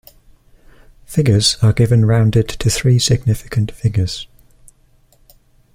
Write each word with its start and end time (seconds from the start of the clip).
Figures 1.05 1.57
are 1.61 1.73
given 1.73 2.05
rounded 2.05 2.49
to 2.49 2.71
three 2.71 2.97
significant 2.97 3.71
figures. 3.71 4.25